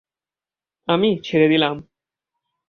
আমি 0.87 1.09
ছেড়ে 1.23 1.47
দিলাম। 1.47 1.75